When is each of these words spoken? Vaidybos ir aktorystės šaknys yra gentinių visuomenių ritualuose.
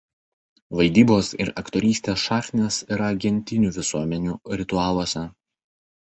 Vaidybos 0.77 1.29
ir 1.45 1.51
aktorystės 1.63 2.23
šaknys 2.31 2.79
yra 2.97 3.11
gentinių 3.27 3.75
visuomenių 3.77 4.41
ritualuose. 4.63 5.25